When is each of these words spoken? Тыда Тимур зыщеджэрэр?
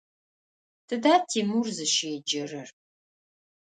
Тыда 0.87 1.15
Тимур 1.29 1.65
зыщеджэрэр? 1.75 2.67